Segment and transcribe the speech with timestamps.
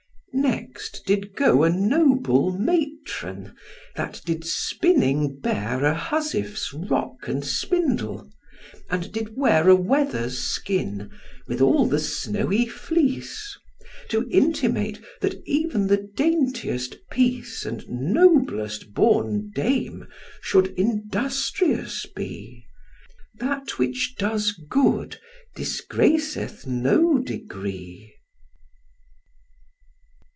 [0.33, 3.53] Next, did go A noble matron,
[3.97, 8.31] that did spinning bear A huswife's rock and spindle,
[8.89, 11.11] and did wear A wether's skin,
[11.47, 13.55] with all the snowy fleece,
[14.09, 20.07] To intimate that even the daintiest piece And noblest born dame
[20.41, 22.65] should industrious be:
[23.35, 25.19] That which does good
[25.57, 28.15] disgraceth no degree.